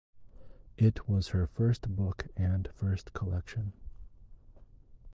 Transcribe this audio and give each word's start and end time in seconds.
It 0.79 1.07
was 1.07 1.27
her 1.27 1.45
first 1.45 1.87
book 1.87 2.25
and 2.35 2.67
first 2.73 3.13
collection. 3.13 3.73